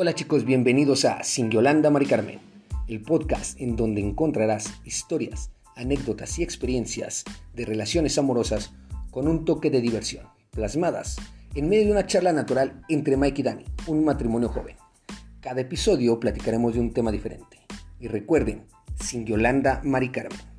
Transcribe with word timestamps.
Hola 0.00 0.14
chicos, 0.14 0.44
bienvenidos 0.44 1.04
a 1.04 1.24
Sin 1.24 1.50
Yolanda 1.50 1.90
Mari 1.90 2.06
Carmen, 2.06 2.38
el 2.86 3.02
podcast 3.02 3.60
en 3.60 3.74
donde 3.74 4.00
encontrarás 4.00 4.72
historias, 4.84 5.50
anécdotas 5.74 6.38
y 6.38 6.44
experiencias 6.44 7.24
de 7.52 7.64
relaciones 7.64 8.16
amorosas 8.16 8.70
con 9.10 9.26
un 9.26 9.44
toque 9.44 9.70
de 9.70 9.80
diversión, 9.80 10.28
plasmadas 10.52 11.16
en 11.56 11.68
medio 11.68 11.86
de 11.86 11.90
una 11.90 12.06
charla 12.06 12.32
natural 12.32 12.80
entre 12.88 13.16
Mike 13.16 13.40
y 13.40 13.42
Dani, 13.42 13.64
un 13.88 14.04
matrimonio 14.04 14.50
joven. 14.50 14.76
Cada 15.40 15.62
episodio 15.62 16.20
platicaremos 16.20 16.74
de 16.74 16.80
un 16.80 16.92
tema 16.92 17.10
diferente. 17.10 17.58
Y 17.98 18.06
recuerden, 18.06 18.68
Sin 19.00 19.26
Yolanda 19.26 19.80
Mari 19.82 20.10
Carmen. 20.10 20.57